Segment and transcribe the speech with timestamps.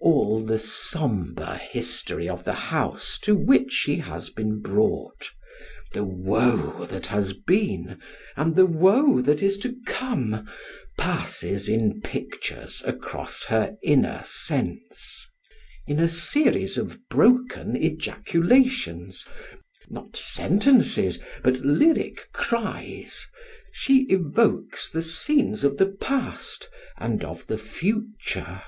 [0.00, 5.32] All the sombre history of the House to which she has been brought,
[5.94, 8.00] the woe that has been
[8.36, 10.46] and the woe that is to come,
[10.96, 15.28] passes in pictures across her inner sense.
[15.88, 19.26] In a series of broken ejaculations,
[19.88, 23.26] not sentences but lyric cries,
[23.72, 28.62] she evokes the scenes of the past and of the future.